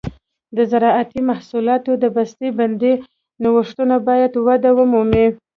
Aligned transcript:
د 0.55 0.57
زراعتي 0.71 1.19
محصولاتو 1.29 1.91
د 2.03 2.05
بسته 2.15 2.47
بندۍ 2.59 2.93
نوښتونه 3.43 3.95
باید 4.07 4.31
وده 4.47 4.69
ومومي. 4.77 5.25